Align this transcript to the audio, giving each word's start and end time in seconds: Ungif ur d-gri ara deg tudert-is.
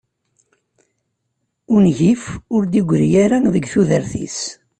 Ungif 1.73 2.23
ur 2.55 2.63
d-gri 2.65 3.09
ara 3.23 3.37
deg 3.55 3.65
tudert-is. 3.71 4.39